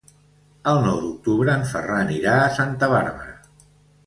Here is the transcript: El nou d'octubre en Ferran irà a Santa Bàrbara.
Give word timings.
El 0.71 0.79
nou 0.85 0.97
d'octubre 1.03 1.57
en 1.57 1.67
Ferran 1.73 2.11
irà 2.17 2.33
a 2.39 2.49
Santa 2.57 2.91
Bàrbara. 2.97 3.39